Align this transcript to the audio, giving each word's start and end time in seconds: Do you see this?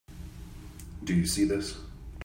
Do 1.03 1.13
you 1.13 1.27
see 1.27 1.45
this? 1.45 1.77